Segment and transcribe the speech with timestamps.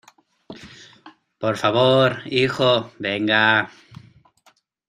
[1.37, 3.69] por favor, hijo, venga.